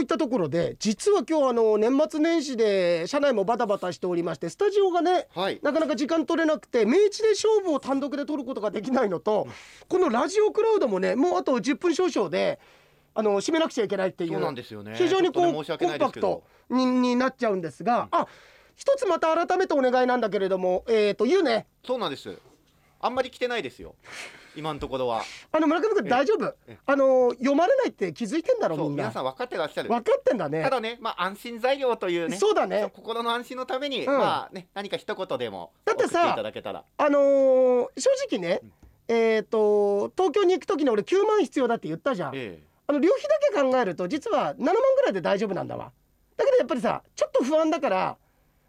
[0.00, 5.60] といったところで実は今日あの年末年始で社内もバタバタしておりましてスタジオがねはい。
[5.62, 9.46] なかなか時間取れなくて明治で勝負を単独で取ることができないのと
[9.88, 12.58] このラジオクラウドもねもうあと10分少々で
[13.14, 14.94] あの締めなくちゃいけないっていうそうなんですよね。
[14.96, 18.26] 非常にこう、ねコンパクトにになっちゃうんですが、あ
[18.76, 21.66] 一つまた改めてお願いなんだけれどもえっ、と言うね。
[21.84, 22.38] そうなんです。
[23.00, 23.94] あんまり来てないですよ
[24.56, 25.22] 今のところは。
[25.52, 26.46] あの村上君大丈夫？
[26.66, 26.78] ええ。
[26.86, 29.04] あの読まれないって気づいてんだろそうみんな。
[29.04, 29.88] 皆さん分かってらっしゃる。
[29.88, 30.62] 分かってんだね。
[30.62, 32.36] ただねまあ安心材料というね。
[32.36, 32.90] そうだね。
[32.94, 34.18] 心の安心のために、うん。
[34.18, 36.34] まあね何か一言でもだってさあ
[37.10, 38.60] のー正直ね、
[39.08, 45.92] えっ、と東京に行く時に俺9万必要だって言ったじゃん、えあの旅費だけ考えると実は7万ぐらいで大丈夫なんだわ。
[46.36, 48.16] だけどやっぱりさちょっと不安だから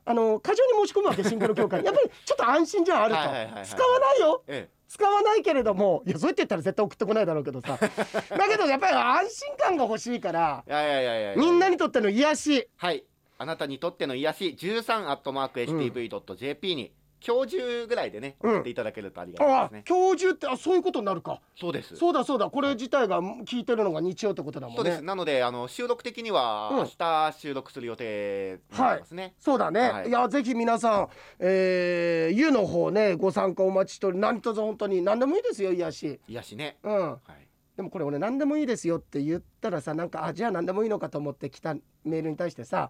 [0.06, 1.86] あの過剰に申し込むわけシングル協会に。
[1.86, 3.20] やっぱりちょっと安心じゃんあると、
[3.66, 4.44] 使わないよ。
[4.48, 7.78] ええ使わないけれどもいやそうやって言ったら絶対送ってこないだろうけどさ。
[7.80, 11.36] だけどやっぱり安心感が欲しいからえいやいやいやいや。
[11.38, 12.70] みんなにとっての癒し。
[12.76, 13.06] はい。
[13.38, 14.58] あなたにとっての癒し。
[14.60, 16.92] 13アットマーク HTV.jp に、
[17.26, 18.52] 今日中ぐらいでねうん。
[18.56, 21.42] 送っていただけるとありがたいあですね、今日中ってあそういうことになるか。
[21.60, 21.96] そうです。
[21.96, 22.50] そうだそうだ。
[22.50, 25.02] これ自体が聞いてるのが日曜ってことだもそうんです。
[25.02, 26.78] ねなのであの収録的にはうん。
[26.80, 30.10] 明日収録する予定になってますね、そうだね、はい。
[30.10, 36.20] い、やぜひ皆さん、えー、湯の方ねご参加お待ちしており何卒本当に何でもいいですよ癒し。
[36.28, 36.78] 癒しね。
[36.84, 37.10] うん。
[37.12, 37.48] はい。
[37.76, 42.90] でもこれ俺何でもいいですよって言ったらさなんかあじゃあ何でもいいのかと思って来たメールに対してさ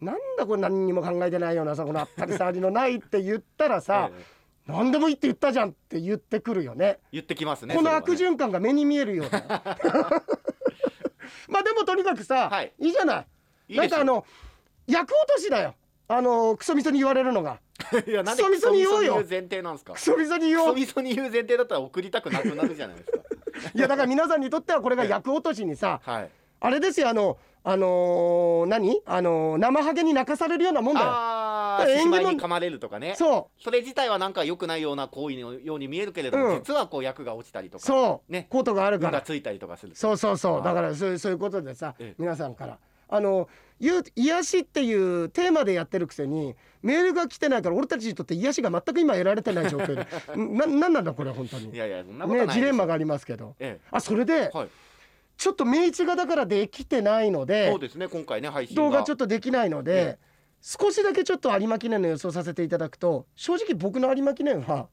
[0.00, 4.24] なんだこれ何にも考えてないようなさこのあったり障りのないって言ったらさ、 ええ。
[4.66, 6.98] 何でもいいって言ったじゃんって言ってくるよね。
[7.12, 9.40] 言ってきますねこの悪循環が目に見えるような。
[11.48, 12.72] まあでもとにかくさ、はい。
[12.78, 13.24] い、いじゃな
[13.68, 13.76] い。
[13.76, 14.24] なんかあの
[14.86, 15.74] 役落としだよ。
[16.08, 17.58] あのクソみそに言われるのが。
[18.06, 19.92] いやなんでクソみそに言おうよクソみそに言う前提なんですか？
[19.94, 20.66] クソみそに言おう。
[20.66, 23.18] クソみそに言う前提だったら送りたくなくなるじゃないですか。
[23.74, 26.30] いやだから皆さんにとってはこれが役落としにさはい。
[26.60, 29.02] あれですよあのあのー何？
[29.06, 31.06] あのー生ハゲに泣かされるようなもんだよ。
[31.08, 33.16] ああ縁起に噛まれるとかね。
[33.18, 36.58] そそれ自体はなんか良くないような行為のように見えるけれども、うん。
[36.60, 38.46] 実はこう役が落ちたりとかうそう、ね。
[38.50, 39.20] コートがあるから。
[39.20, 40.54] ついたりとかするそうそうそう。
[40.54, 40.62] はい。
[40.62, 42.14] だからそういうそういうことでさ、ええ。
[42.18, 42.78] 皆さんから。
[43.08, 43.48] あの
[43.80, 50.40] ゆ癒しっていうテーマでやってるくせにメールが来てないから俺たちにとって癒しが全く今得られてない状況で。
[50.40, 51.70] ん ななんなんだこれ本当に。
[51.70, 53.56] いやいやそんなことないねジレンマがありますけど。
[53.58, 54.68] えあそれでえはい
[55.36, 58.82] ちょっと明治がだからできてないのでそうですね今回ね配信が。
[58.82, 60.18] 動画ちょっとできないのでえ
[60.62, 64.88] 少しだけちょっと有馬記念の予想させていただくと正直僕の有馬記念は、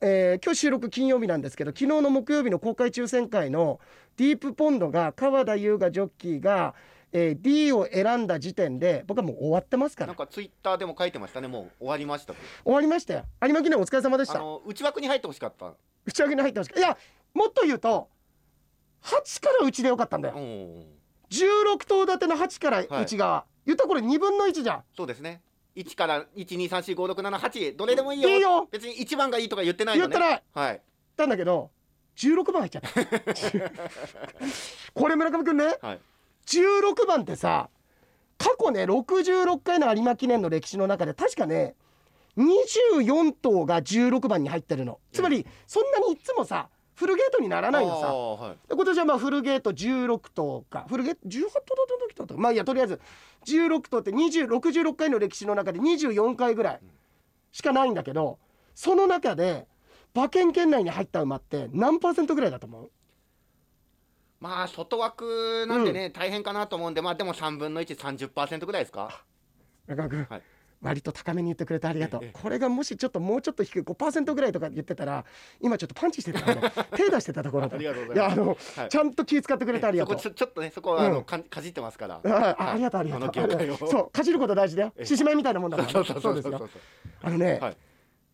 [0.00, 3.80] えー今日収録金曜日なんですけど昨日の木曜日の公開抽選会の
[4.16, 6.74] ディープポンドが川田優雅ジョッキーが、
[7.12, 10.08] えー D を選んだ時点で僕はもう終わってますから。
[10.08, 12.38] なんかツイッターでも書いてましたねもう終わりましたと。
[12.64, 13.24] 終わりましたよ。
[13.42, 14.34] 有馬記念お疲れ様でした。
[14.34, 15.72] あの内枠に入ってほしかった。
[16.04, 16.98] 打ち上げに入ってほしいいや
[17.32, 18.08] もっと言うと
[19.02, 20.34] 8から内でよかったんだよ。
[20.36, 20.86] うん。
[21.30, 24.84] 16頭立ての8から内側、言ったらこれ2分の1じゃん。
[24.96, 25.42] そうですね。
[25.76, 28.28] 1から12345678どれでもいいよ。
[28.30, 28.68] いいよ。
[28.70, 30.14] 別に1番がいいとか言ってないのね。
[30.14, 30.82] 言ったらはい。
[31.16, 31.70] たんだけど
[32.16, 32.90] 16番入っちゃった。
[34.94, 35.76] これ村上くんね。
[35.82, 36.00] はい。
[36.46, 37.68] 16番ってさ
[38.38, 41.74] 過去ね66回の有馬記念の歴史の中で確かね
[42.38, 45.00] 24頭が16番に入ってるの。
[45.12, 48.12] つまりそんなにいつもさフルゲートにならないのさ。
[48.12, 48.56] はい。
[48.68, 50.86] で今年はまあフルゲート16頭か。
[50.88, 53.00] フルゲート18頭だった時だったかまあいいやとりあえず
[53.44, 56.80] 16頭って20 66回の歴史の中で24回ぐらい
[57.52, 58.38] しかないんだけど
[58.74, 59.66] その中で
[60.14, 62.90] 馬券圏内に入った馬って何パーセントぐらいだと思う？
[64.40, 69.22] まあ外枠なんでね、大変かなと思うんでまあでも3分の130%ぐらいですか？
[69.86, 70.42] 中川君、はい
[70.82, 72.20] 割と高めに言ってくれてありがとう。
[72.22, 72.30] ええ。
[72.32, 75.24] これがもしちょっともうちょっと低い5%ぐらいとか言ってたら
[75.60, 76.72] 今ちょっとパンチしてたからね。
[76.96, 77.92] 手出してたところだいや
[78.30, 78.88] あの、はい。
[78.88, 80.16] ちゃんと気遣ってくれてありがとう。
[80.16, 81.24] ちょっとねそこはあの、うん。
[81.24, 82.20] かかじってますから。
[82.24, 83.76] ああありがとうありがとう。
[83.88, 84.92] そうかじること大事だよ。
[84.96, 85.06] ええ。
[85.06, 85.92] 獅子舞みたいなもんだからね。
[85.92, 86.68] そうそうそうですよ。
[87.22, 87.76] あのね、はい。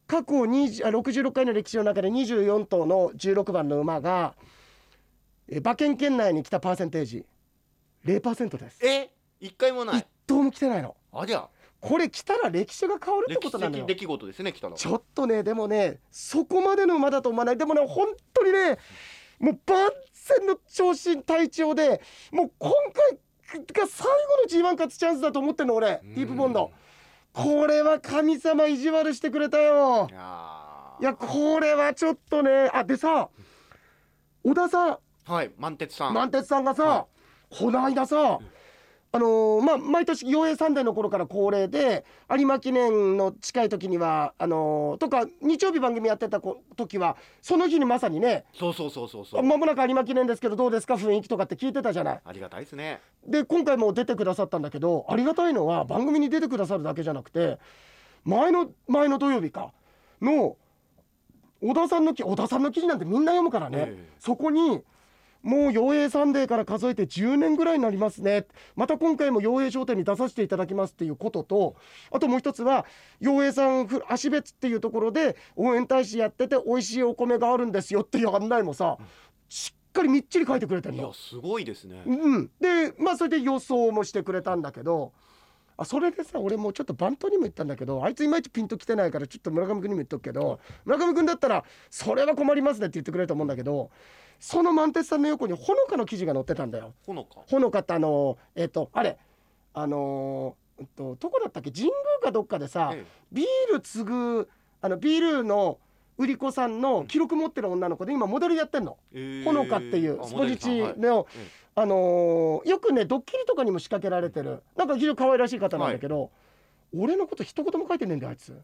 [0.07, 4.35] 過去20あ66回の歴史の中で24頭の16番の馬が
[5.49, 7.25] え馬券圏内に来たパーセンテージ。
[8.05, 8.85] 0%です。
[8.85, 9.11] え？
[9.41, 10.97] 一回もな一い頭も来てないの。
[11.13, 11.39] あじゃ。
[11.39, 11.49] あ
[11.83, 13.85] これ来たら歴史が変わるってことなのよ。
[13.85, 18.79] 的出来事ですね来たらちょっとねでもねそこまでの馬だと思わないでもね本当にね
[19.41, 22.01] もう万全の長身体調で
[22.31, 22.71] もう今
[23.51, 26.71] 回が最後の G1 勝つチャンスだと思ってんの俺ディープボンド。
[27.33, 30.07] これは神様意地悪してくれたよ。
[30.09, 33.29] いやこれはちょっとねあでさ
[34.45, 34.99] 小田さん。
[35.25, 36.15] はい満鉄さん。
[36.15, 37.07] 満鉄さんがさ、は
[37.51, 38.39] この間さ
[39.15, 49.43] あのーまあ毎年陽平サンデーの頃から恒例で有馬記念の近い時にはあのーとか日曜日番組やってたこ時はその日にまさにねそうそうそうそうそう。
[49.43, 50.95] まもなく有馬記念ですけどどうですか？
[50.95, 52.21] 雰囲気とかって聞いてたじゃない？
[52.25, 53.01] ありがたいですね。
[53.27, 57.59] で今回も出てくださったんだけどありがたいのは番組に出てくださるだけじゃなくて
[58.25, 59.73] 前の前の土曜日か
[60.23, 60.57] の
[61.61, 64.09] 小田さんの記小田さんの記事なんてみんな読むからね、ええ。
[64.19, 64.81] そこに
[65.43, 68.47] もう陽平サンデーから数えて10年ぐらいになりますね。
[68.77, 71.77] また今回も陽平商店に出させていただきますっていうことと
[72.11, 72.87] あともう一つは
[73.21, 78.99] 陽平さんふ足別っていうところで応援大使やってて美味しいお米があるんですよっていう案内もさ
[79.49, 81.03] しっかりみっちり書いてくれてんの。
[81.03, 81.13] いや。
[81.13, 82.03] すごいですね。
[82.07, 85.13] うん、でまあそれで予想もしてくれたんだけど
[85.77, 93.91] あそれでさ俺もうちょっとバントにも言ったんだけどあいついまいちピンときてないからちょっと村上君にも言っとくけど村上君だったら「それは困りますね」って言ってくれると思うんだけど
[94.45, 96.95] その満鉄さんの横にほのかの記事が載ってたんだよ。
[97.07, 97.43] ほのか？
[97.47, 99.17] ほのかってあのえっ、とあれ
[99.73, 101.71] あのーうんとどこだったっけ？
[101.71, 104.49] 神宮かどっかでさ、えビール継ぐ
[104.81, 105.79] あのビールの
[106.19, 108.99] 売り子さんの記録持ってる女の子で今モデルやってんの。
[109.15, 111.27] えほのかっていうあスポジチの、はい。
[111.37, 114.65] えあのーよくねドッキリとかにも仕掛けられてる。
[114.77, 116.33] なんか非常に可愛らしい方なんだけど、
[116.93, 118.61] 俺のこと一言も書いてねえんだよあいつ。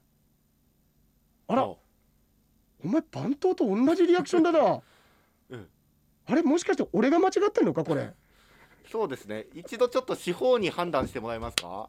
[1.47, 1.63] あら。
[1.67, 1.79] お
[2.83, 4.59] 前番頭と同じリアクションだな。
[4.59, 4.81] うん
[6.31, 8.11] あれもしかして俺が間違ってんのかこれ？
[8.91, 9.47] そうですね。
[9.55, 11.89] 一度ちょっと司法に判断してもらえますか？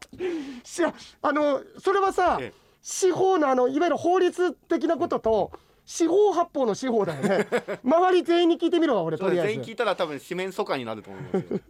[0.64, 2.52] しやあのそれはさええ。
[2.82, 5.52] 司法のあのいわゆる法律的なことと
[5.84, 7.46] 司法発法の司法だよね。
[7.84, 9.52] 周り全員に聞いてみろわ俺とりあえず。
[9.54, 11.60] 全員聞いたら多分四面楚歌になると思いますよ。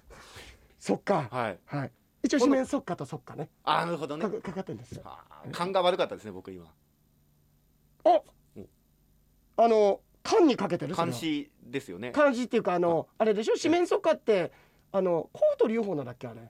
[0.78, 1.28] そっか。
[1.30, 1.58] はい。
[1.66, 1.92] はい。
[2.22, 3.48] 一応四面そっかとそっかね。
[3.64, 4.24] あーなるほどね。
[4.28, 4.92] かかかってんです。
[4.92, 5.02] よ
[5.52, 6.66] 勘が悪かったですね僕今。
[8.04, 8.20] あ
[8.56, 8.68] うん。
[9.56, 12.12] あの缶にかけてる監視ですよね。
[12.12, 13.24] 漢字っていうかあのあ。
[13.24, 13.56] れでしょ？
[13.56, 14.52] 四面楚歌って
[14.92, 16.40] あの甲と龍法なんだっけあれ。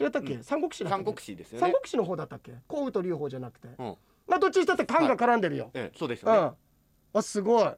[0.00, 0.42] 違ったっけ、うん。
[0.42, 1.12] 三国志三け？
[1.12, 1.60] 国志ですよね。
[1.60, 2.52] 三国志の方だったっけ？
[2.66, 3.96] 甲と龍法じゃなくて、うん。
[4.26, 6.34] まあどっちにしたって漢が絡んでるよ、ええそうですうん。
[6.34, 6.56] よね
[7.12, 7.72] あすごい。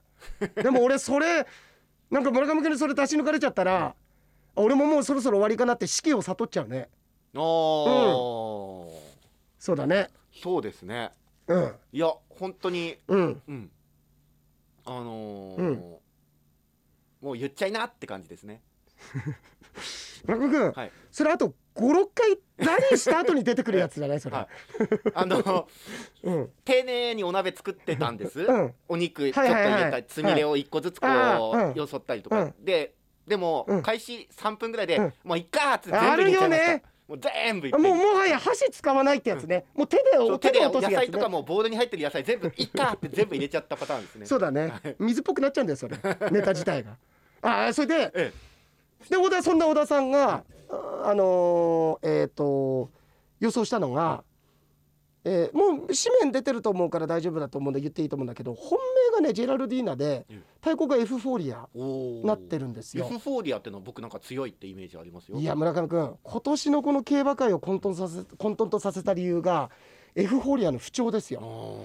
[0.63, 1.47] でも俺それ
[2.11, 3.95] なんか村上君にそれ出し抜かれちゃったら、
[4.55, 6.89] 俺ももうそろそろ終わりかなって式を悟っちゃうね。
[7.35, 8.91] おー。
[9.59, 10.09] そうだね。
[10.33, 11.11] そうですね。
[11.49, 11.73] うん。
[11.93, 12.97] いや本当に。
[13.09, 13.43] うん。
[13.49, 13.71] うん
[14.87, 15.97] あのーうん
[17.21, 18.61] もう言っちゃいなって感じですね。
[20.27, 20.93] 村上君、はい。
[21.11, 24.21] それあと56回何した後に出てくるやつじゃない？
[24.21, 24.49] それ、はい。
[25.15, 25.67] あの
[26.23, 26.51] うん。
[26.67, 28.75] 丁寧にお鍋作ってたんです、うん。
[28.89, 29.63] お肉ちょっとはいはい。
[29.65, 32.55] はい入れたつみれを一個ずつこあーうよそったりとか、うん。
[32.63, 32.95] で
[33.27, 33.83] でも、うん。
[33.83, 35.13] 開始3分ぐらいで、うん。
[35.25, 36.65] もういっかーっつって全部入れちゃいました。
[36.65, 40.97] あるよねもう全部もうもはや箸使わないってやつね、もう手でそう手で手で落とすやつね。
[40.97, 44.27] 野菜とかもボウルに入ってる野菜全部 いっかーって全部入れちゃったパターンですね。
[44.27, 44.73] そうだね。
[44.99, 45.97] 水っぽくなっちゃうんだよそれ。
[46.31, 46.97] ネタ自体が。
[47.43, 48.33] ああそれでえ
[49.11, 52.89] で小田そんな小田さんがああのーえっ、と
[53.39, 54.25] 予想したのが、
[55.25, 58.79] えーもう紙面出てると思うから大丈夫だと思うんで言っていいと思うんだけど本
[59.13, 60.45] 命がねジェラルディーナでうん。
[60.61, 61.69] 太鼓がエフフォーリア
[62.27, 63.05] なってるんですよ。
[63.05, 65.39] ユフフォーリアってのは僕なんか強いってイメージありますよ。
[65.39, 69.71] いや村上君今年のこの競馬界を混沌させ混沌とさせた理由が
[70.15, 71.81] エフフォーリアの不調ですよ。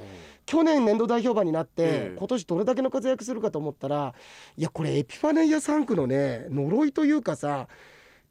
[0.46, 2.16] 去年年度代表馬になって、ええ。
[2.18, 4.14] 今年どれだけの活躍するかと思ったら
[4.58, 7.68] いやこれエピファネイア3区のね呪いというかさ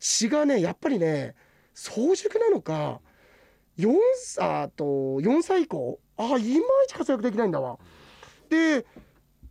[0.00, 1.34] 血がねやっぱりね
[1.74, 3.00] 早熟なのか
[3.78, 3.96] 4
[4.40, 5.98] あと4歳以降。
[6.16, 6.40] あいまい
[6.88, 7.78] ち活躍できないんだわ。
[8.50, 8.84] で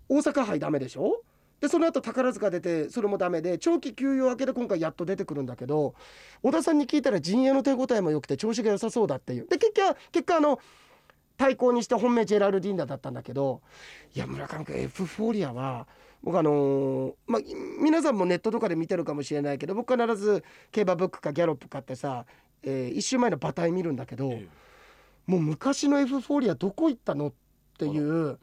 [0.10, 1.22] 大阪杯ダメでしょ？
[1.62, 5.96] でその後宝塚出てそれもダメで長期休養明けで今回やっと出てくるんだけど
[6.44, 9.48] 小田さんに聞いたら陣営の手応えも良くて調子が良さそうだっていう。
[9.48, 10.60] で結果結果あの
[11.38, 13.62] 対抗にして本命ジェラルディーナだったんだけど
[14.16, 15.88] いや村上君エフフォーリアは
[16.24, 17.42] 僕あのーまあ
[17.82, 22.26] 皆さんもネットとかで見てるかもしれないけど僕必ず競馬ブックかギャロップかってさ、
[22.64, 24.48] え1週前の馬体見るんだけど、え
[25.26, 27.34] もう昔のエフフォーリアどこ行ったのっ
[27.78, 28.38] ていうえうん。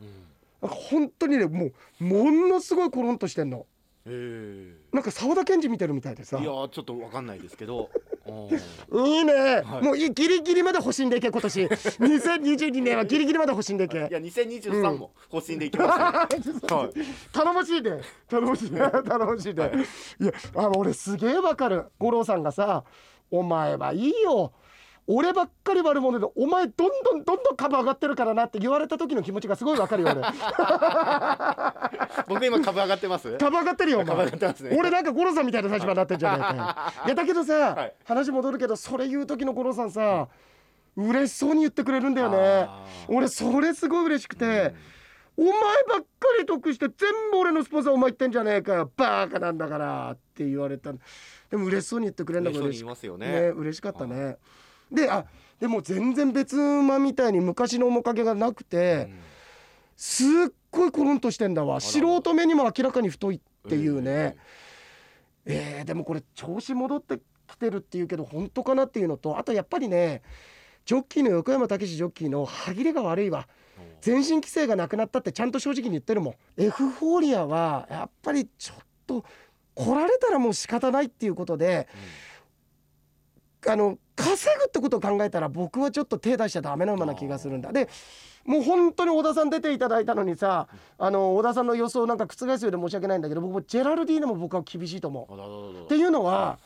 [0.62, 3.66] なんか本当にねもうものすごいコロンとしてんの。
[4.06, 4.76] え。
[4.92, 6.38] なんか澤田研二見てるみたいでさ。
[6.38, 7.90] えいやーちょっとわかんないですけど。
[8.26, 9.85] いいね、はい。
[9.85, 11.66] もういギリギリまで欲しんでいけ今年。
[11.68, 14.00] 2022年はギリギリまで欲しんでいけい。
[14.00, 16.92] や2023も方針でいきますよ、はい。
[17.33, 18.80] 頼もしいね頼もしいね。
[18.80, 19.73] 頼もしいね、 はい。
[20.23, 21.85] い、やあ俺すげえわかる。
[21.99, 22.85] 五郎さんがさ
[23.38, 24.53] 「お前はいいよ。
[25.07, 30.23] 俺ばっかり悪者でお前どんどんどんどん株上がってるからな」って言われた時の気持ちがすごいわかるよ俺。
[32.26, 33.37] 僕今株上がってます？
[33.37, 34.38] 株上がってるよお株前ね。
[34.79, 36.62] 俺なんか五郎さんみたいな立場になってんじゃないかよ。
[37.07, 37.93] いやだけどさ、はい。
[38.07, 40.29] 話戻るけどそれ言う時の五郎さんさ
[40.97, 42.67] 嬉しそうに言ってくれるんだよね。
[43.09, 44.75] 俺それすごい嬉しくて、
[45.37, 46.07] お前ばっか
[46.38, 50.99] り得して全部俺のスポンサーお前言ってんじゃねえかよバーカなんだからって言われたで
[51.50, 53.26] でも嬉しそうに言ってくれるの嬉しがそうに言いますよね。
[53.26, 54.37] 嬉しね嬉しかったね。
[54.93, 55.25] であ
[55.61, 59.19] でも全然別馬みたいに昔の面影がなくて、うん。
[59.97, 60.26] すっ
[60.71, 61.75] ごいコロンとしてんだわ。
[61.75, 61.81] ら。
[61.81, 64.37] 素人目にも明らかに太いっていうね、
[65.47, 70.23] えーでもこれ調子戻ってきてるっていうけど本当かなっていうのとあとやっぱりね
[70.85, 73.47] ジョッキーの横山武史ジョッキーの歯切れが悪いわ
[74.04, 76.62] 全身規制がなくなったってちゃんと正直に言ってるもん。
[76.62, 79.25] エフフォーリアはやっぱりちょっと
[79.75, 81.88] 来られたらもう仕方ないっていうことで
[83.66, 87.73] あの稼ぐってことを考えたら僕はちょっと手出しちゃダメな馬な気がするんだ。
[87.73, 87.88] で
[88.44, 90.68] もう本当に小田さん出ていただいたのにさ
[90.99, 95.84] あの小田さんの予想なんか覆すようで申し訳ないんだけど僕もジェラルディーナも僕は厳しいと思う。
[95.87, 96.58] っていうのは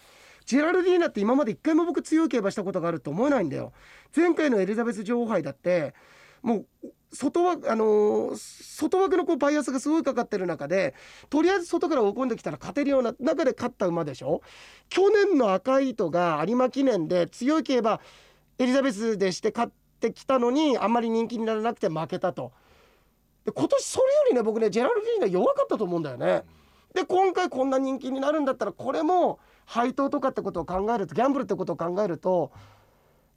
[0.45, 3.73] ジェラルディーナって今まで一回も僕強い競馬したことがあると思えないんだよ。
[4.17, 5.95] 前回のエリザベス女王杯だって
[6.43, 6.67] もう
[7.13, 10.95] 外枠あのー外枠のこうバイアスがすごいかかってる中で
[11.31, 14.43] とりあえず外から追い込んできたら勝てるような中で勝った馬でしょ？
[14.89, 18.01] 去年の赤い糸が有馬記念で強い競馬
[18.59, 22.53] エリザベスでして勝ってきたのにあんまり人気にならなくて負けたと
[23.45, 26.43] で今年それよりね僕ねジェラルディーナ弱かったと思うんだよね。
[26.95, 32.51] で今回こんな人気になるんだったらこれも配当とかってことを考えるとギャンブルってことを考えると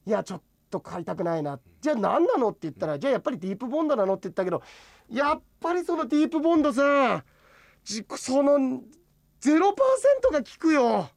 [0.05, 1.59] いやちょっと買いたくないな。
[1.81, 4.63] じゃあ何なのって言ったらじゃあやっぱりディープボンドなのって言ったけど
[5.09, 7.23] やっぱりそのディープボンドさ
[7.83, 8.81] じその0%
[10.31, 11.09] が効くよ。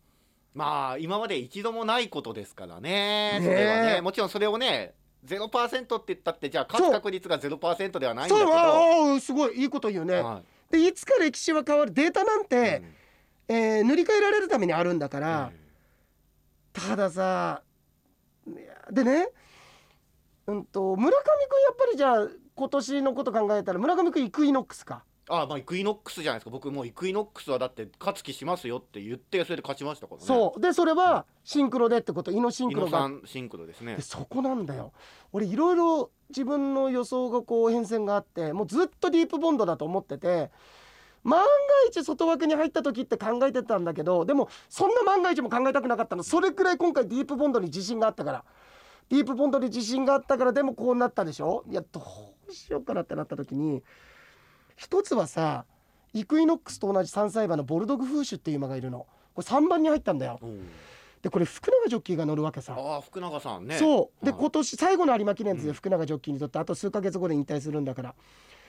[0.53, 3.41] まあ今まで一度もないことですからね。
[3.43, 4.95] それはねもちろんそれをね
[5.25, 10.17] 0%って言ったってじゃあ勝つ確率が0%ではないんだそうけどああすごいいいこと言うね。
[10.17, 12.83] はでいつか歴史は変わるデータなんいて、
[13.49, 13.55] うん。
[13.57, 15.53] えー塗り替えられるためにあるんだから。
[15.53, 15.65] うん。
[16.73, 17.63] たださ
[18.91, 19.29] でね
[20.47, 25.05] うんと村上君やっぱりじゃあ今年のこと考えたら村上君イクイノックスか。
[25.27, 26.51] あまあイクイノックスじゃないですか。
[26.51, 30.27] 僕もうイクイノックスはだって勝つ気しますよって言ってそれで勝ちましたからね。
[30.27, 30.61] そう。
[30.61, 32.31] でそれはシンクロでってこと。
[32.31, 32.93] イノシンイクロが。
[32.93, 33.97] ノさんシンクロですね。
[33.97, 34.93] でそこなんだよ。
[35.33, 40.51] 俺いろいろ自分の予想がこう変遷があってもうずっとディープボンドだと思ってて
[41.23, 41.47] 万が
[41.89, 46.23] 一外枠に入った時って考えてたんだけどでもそんな万が一も考えたくなかったの。
[46.23, 48.45] それくらい今回ディープボンドに自信があったから
[49.09, 51.65] ディープボンドに自信があったからでもこうなったでしょ？
[51.71, 52.03] いやど
[52.49, 53.83] うしようかなってなった時に
[54.77, 55.67] 一つはさ
[56.13, 59.07] イクイノックスと同じ3歳馬のボルドグフーシュっていう馬がいるの。
[59.35, 60.39] これ3番に入ったんだよ。
[61.23, 62.77] でこれ福永ジョッキーが乗るわけさ。
[62.79, 63.79] ああ福永さんね。
[63.79, 64.25] そう。
[64.25, 64.41] ではい。
[64.41, 65.75] 今年最後の有馬記念ですよ、うん。
[65.75, 68.15] 福永ジョッキーにとってあと数ヶ月後で引退するんだから。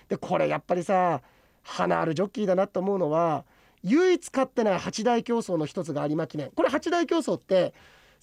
[0.09, 1.21] でこれやっぱりさ
[1.63, 3.43] 花あるジョッキーだなと思うのは
[3.83, 6.49] 唯一勝ってない八大競争の一つが有馬記念。
[6.51, 7.73] これ八大競争って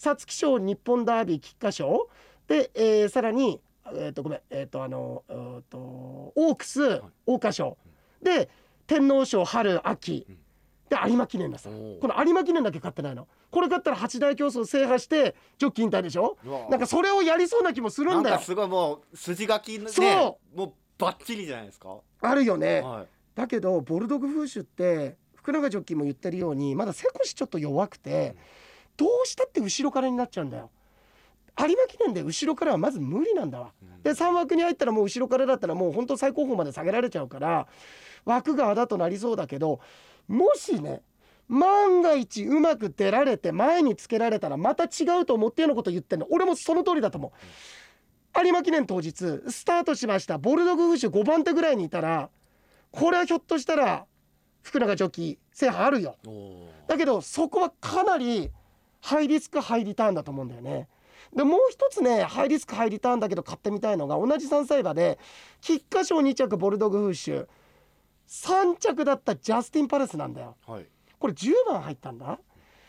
[0.02, 2.08] 皐月賞日本ダービー菊花賞。
[2.48, 3.60] で、えーさらに
[3.94, 7.78] えっ、とごめんえっ、とあのうーとオークス桜花賞。
[8.22, 8.48] で
[8.86, 10.26] 天皇賞春秋。
[10.28, 10.38] うん。
[10.88, 11.70] で有馬記念ださ。
[11.70, 13.28] この有馬記念だけ勝ってないの。
[13.50, 16.36] これ勝ったら八大競争制覇してジョッキー引退でしょ。
[16.68, 18.22] なんかそれをやりそうな気もするんだよ。
[18.22, 20.02] なんかすごいもう筋書きねそ
[20.54, 21.96] もうバッチリじゃないですか。
[22.20, 22.80] あるよね。
[22.80, 23.06] はい。
[23.34, 28.36] だけどボルドグフーシュって福永ジョッキーも言ってるようにまだ背腰ちょっと弱くて
[28.96, 30.70] どうしたって後ろからになっちゃうんだよ。
[31.58, 33.72] 有馬記念で後ろからはまず無理なんだわ。
[33.82, 34.02] うん。
[34.02, 37.66] で3枠に入ったらもう後ろからだったらもう本当最高峰まで下げられちゃうから
[38.24, 39.80] 枠があだとなりそうだけど
[40.28, 41.02] もしね
[41.48, 47.30] 万が一うまく出られて前につけられたらまた違うと思ってようなこと言ってんの俺もその通りだと思う。
[48.44, 49.12] 有馬記念当日
[49.48, 50.38] スタートしました。
[50.38, 52.30] ボルドグフーシュ5番手ぐらいにいたら
[52.90, 54.06] これはひょっとしたら
[54.62, 56.16] 福永ジョッキー制覇あるよ。
[56.88, 58.50] だけどそこはかなり
[59.02, 60.88] ハイリスクハイリターンだと思うんだよね。
[61.34, 65.18] でもう一つねハイリスクハイリターンだけど買ってみたいのが同じ3歳馬で
[65.60, 67.46] 菊花賞2着ボルドグフーシュ
[68.28, 70.56] 3着だったジャスティン・パレスなんだよ。
[70.66, 70.86] はい。
[71.18, 72.38] これ10番入ったんだ。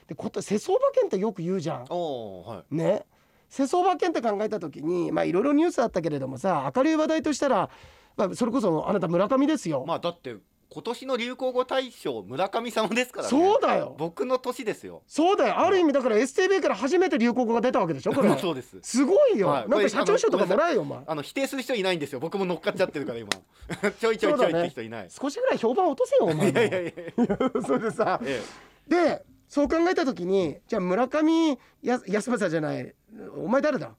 [0.08, 1.86] でこと世相馬券ってよく言うじゃん。
[1.89, 2.75] おおはい。
[2.75, 3.05] ね。
[3.50, 7.70] 世相馬券って考えた時にまあいろいろニュースあったけれどもさ明るい話題としたら、
[8.17, 10.36] まあ、それこそあなた村上ですよ、まあだって
[10.74, 13.30] 今年の流行語大賞村上様ですからね。
[13.30, 13.96] そうだよ。
[14.00, 15.03] 僕の年ですよ。
[15.06, 15.60] そうだよ。
[15.60, 18.36] ある意味だから STB から初めて流行語が出たわけでしょこれ。
[18.39, 18.80] そうです。
[18.82, 19.70] すごいよ、はい。
[19.70, 21.00] なんか社長賞とかもらえよお前。
[21.06, 22.20] あの否定する人いないんですよ。
[22.20, 23.30] 僕も乗っかっちゃってるから今。
[24.00, 26.44] ちょいちょいちょいって人いない、少しぐらい評判落とせよお前も。
[26.50, 26.89] いやいやいや。
[26.89, 26.94] い
[27.30, 28.20] やそれでさ。
[28.24, 28.42] え
[28.88, 32.96] でそう考えた時にじゃあ村上や安政じゃない。
[33.38, 33.92] お前誰だ？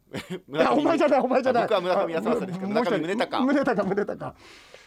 [0.73, 1.63] お前じゃないお前じゃない。
[1.63, 3.47] 僕は村上康政ですけど村上宗隆。
[3.47, 4.33] 宗隆宗隆。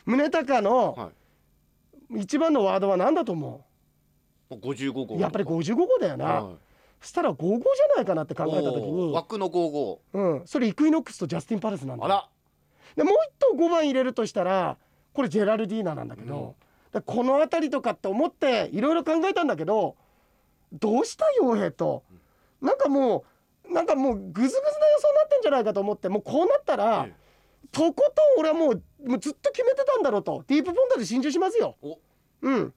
[0.06, 1.10] 宗隆のはい
[2.16, 3.66] 一番のワードは何だと思
[4.50, 5.16] もう55号。
[5.16, 6.56] うやっぱり55号だよな、は
[7.02, 10.48] そしたら55じゃないかなって考いえた時に枠の55うん。
[10.48, 12.30] それイクイノックスとジャスティン・パレスなんだあら。
[12.96, 14.78] でもう一頭5番入れるとしたら
[15.14, 16.56] これジェラルディーナなんだけど、
[16.94, 17.02] うん。
[17.02, 19.96] この辺りとかって思っていろいろ考えたんだけど
[20.74, 22.04] どうした陽平と？
[22.62, 23.26] なんかも
[23.70, 24.54] うなんかもうグズグズな予
[25.00, 27.27] 想になってんじゃないかと思ってもうこうなったら、ええ
[27.72, 30.44] とことん俺はもうもうずっと決めてたんだろうと。
[30.48, 31.76] ディープポンドで心中しますよ。
[31.82, 32.00] お。
[32.42, 32.74] うん。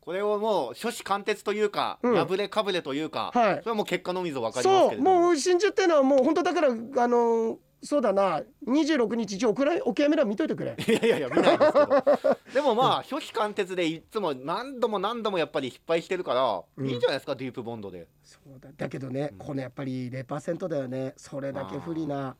[0.00, 2.26] これをもう初子貫徹というか、うん。
[2.26, 3.58] 破れかぶれというか、はい。
[3.58, 5.20] それはもう結果のみぞ分かりますそうけれども。
[5.22, 8.42] もう心中っていうのはもう本当だからあのそうだな。
[8.66, 10.76] 26日一応おくらいおきやめら見といてくれ。
[10.78, 12.38] いやいやいや見ないですけど。
[12.54, 16.88] でもまあ初期貫徹でいつも何度も何度もやっぱり失敗してるから、うん。
[16.88, 18.06] いいんじゃないですかディープボンドで。
[18.22, 18.70] そうだ。
[18.76, 19.38] だけどね、うん。
[19.38, 21.14] このやっぱり0%だよね。
[21.16, 22.36] それだけ不利な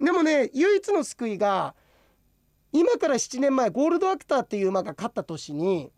[0.00, 1.74] でもね唯一の救いが
[2.72, 5.90] 今から7年前ゴールドアクターっていう馬が勝った年に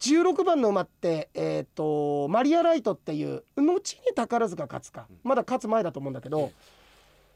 [0.00, 5.06] 16番の馬って、えー、とマリア・ライトっていう後に宝塚勝つか。
[5.22, 6.52] まだ勝つ前だと思うんだけど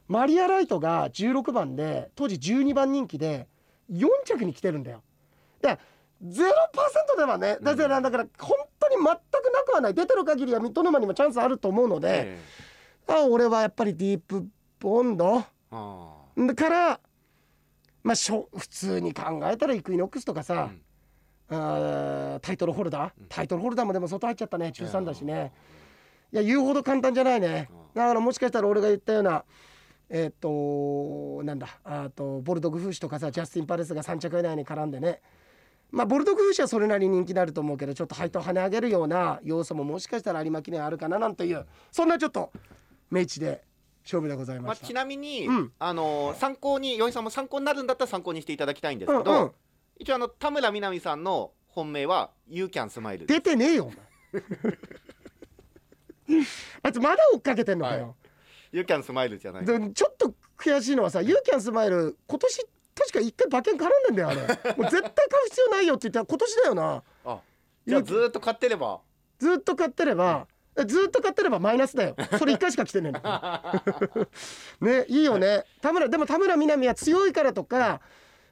[0.09, 3.47] マリア・ライトが16番で当時12番人気で
[3.93, 5.03] 4着に来てるんだよ。
[5.61, 5.79] で
[6.25, 6.39] 0%
[7.19, 9.17] ではねだからだから本当に全くな
[9.65, 9.95] くはない。
[9.95, 12.41] 出てる限りは水戸沼にもチャンスあると思うので、え。
[13.09, 14.47] あ俺はやっぱりディープ
[14.81, 15.45] ボンド
[16.37, 17.01] だから
[18.03, 20.71] まあしょ普通に考えたらイクイノックスとかあさ、
[21.49, 23.13] あータイトルホルダー？
[23.19, 23.27] うん。
[23.29, 25.53] タイトルホルダーもでも外入っちゃったね中3だしね。
[26.33, 27.69] いや言うほど簡単じゃないね。
[27.71, 27.77] うん。
[27.95, 29.45] だからもしかしたら俺が言ったような
[30.11, 35.21] えっ、となんだあとボルドグフーシとかさジャスティン・パレスが3着以内に絡んでね。
[35.91, 42.53] まあボルドグフーシはそれなりに人気になると思うけどちょっと配当跳ね上げるような要素ももしかしたら有馬記念あるかななんていうそんなちょっと
[43.11, 43.63] 明治で
[44.05, 44.87] 勝負でございまあ、ました。
[44.87, 45.73] ちなみに、うん。
[45.79, 49.53] あの参考によいさんも参考になるんだったら参考にしていただきたいんですけど、うんうん。
[49.99, 53.97] 一応あの田村みな実さんの本命は「You Can Smile」出てねえよお前。
[56.83, 58.17] あいつまだ追っかけてんのかよ、
[58.73, 59.65] You Can Smile」じゃない。
[59.65, 64.41] でちょっと悔しいのはさ「ユーキャンスマイル今年確か一回馬券絡んでんだよあれ。
[64.77, 67.03] もう絶対買う必要ないよって言ったら今年だよな。
[67.25, 67.41] あ
[67.87, 69.01] じゃあずーっと買ってれば。
[69.39, 70.47] ずっと買ってれば
[70.87, 72.17] ずっと買ってればマイナスだよ。
[72.39, 73.83] それ一回しか来てねえんだ。
[74.81, 75.65] ねいいよね。
[75.81, 78.01] 田村でも田村みな実は強いからとか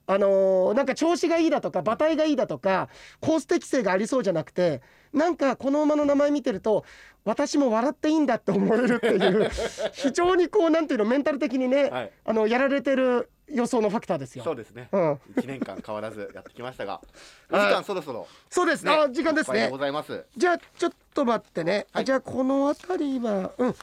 [0.07, 2.89] あのーなんか調子がいいだとか馬体がいいだとか
[3.21, 6.85] コース適性がありそうじゃなくてなんかこの馬の名前見てると
[7.25, 9.49] 私も笑っていいんだって思えるっていう
[9.93, 12.13] 非常にこうなんていうのメンタル的にね、はい。
[12.25, 14.45] あのやられてる予想のファクターですよ。
[14.45, 14.89] そうですね。
[14.93, 17.01] うん、1年間変わらずやってきましたが。
[17.51, 18.27] 時間そろそろ。
[18.51, 18.93] そうです、ね。
[18.93, 19.69] あ時間ですね。
[19.71, 19.79] ご。
[19.79, 20.25] ざいます。
[20.37, 22.05] じゃあちょっと待ってね、あはい。
[22.05, 23.75] じゃあこの辺りはうん。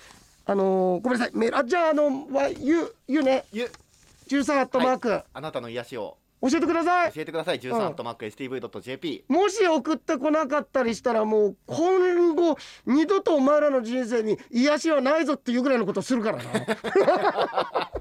[0.45, 1.38] あのーごめんなさい。
[1.38, 3.45] メールあじゃああのわゆゆね。
[3.51, 3.71] ゆ。
[4.29, 7.12] 13アットマーク、あなたの癒しを教えてください。
[7.13, 7.60] 教えてください。
[7.60, 17.91] 13アットマーク STV.jp もし送ってこなかったりしたらもう今後二度とお前らの人生に癒しはないぞっていうぐらいのことするからな。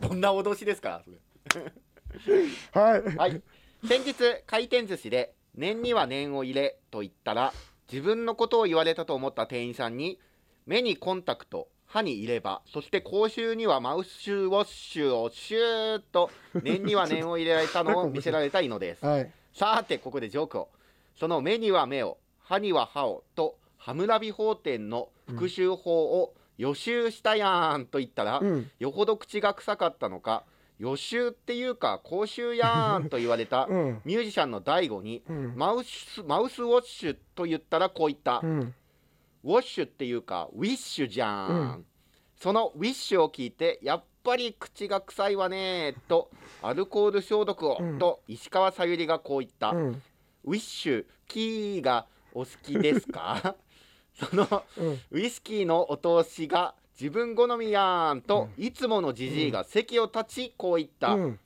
[0.08, 1.02] どんな脅しですか？
[2.72, 3.42] はい、はい、
[3.86, 4.14] 先日
[4.46, 7.52] 回転寿司で「念には念を入れ」と言ったら
[7.90, 10.18] 自分のことを言われたと思った店員さんに
[10.66, 16.28] 目にコンタクト歯に入れ歯そして口臭にはマウスウォッシュをシューッと
[16.60, 19.06] 念には念を入れられたのを見せられたいのです。
[19.06, 20.68] はい、さてここでジョークを。
[21.14, 28.70] その目には目を歯には歯をとハムラビ法典の復習法を予習したやんと言ったら、うん。
[28.80, 30.42] よほど口が臭かったのか
[30.80, 34.02] 予習っていうか口臭やんと言われた うん。
[34.04, 35.52] ミュージシャンの大悟にうん。
[35.54, 38.74] マウスマウスウォッシュと言ったらこう言った、うん
[39.44, 41.86] ウォッシュっていうかウィッシュじゃん、うん。
[42.36, 46.30] そのウィッシュを聞いてやっぱり口が臭いわねと
[46.62, 47.98] アルコール消毒を、うん。
[47.98, 50.02] と石川さゆりがこう言った、うん。
[50.44, 53.54] ウィッシュキーがお好きですか？
[54.14, 55.00] そのうん。
[55.10, 61.40] ウイスキーのお通しが自分好みやんと、いつものじじいが席を立ちこう言った、うん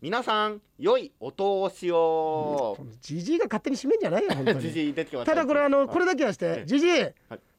[0.00, 6.90] 皆さん良いお通しを、じじいが勝手に締めんじじゃないよ本当じに たただこれあのこれだけはしええてじじい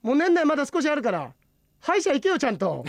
[0.01, 1.33] もう年内まだ少しあるから
[1.81, 2.85] 歯医者行けよちゃんと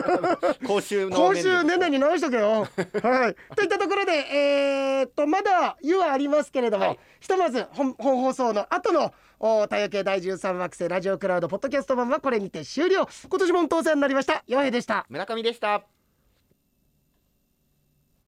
[0.66, 2.66] 公衆の今面で週年内に直しとけよ。
[3.02, 3.54] はい。
[3.56, 13.08] といったところで、えーっとまだ湯はありますけれども、はいひとまず本本放送の後のお太陽系第13惑星ラジオクラウドポッドキャスト版はこれにて終了。
[13.28, 14.44] 今年も本当お世話になりました。
[14.46, 15.06] よへでした。
[15.08, 15.82] 村上でした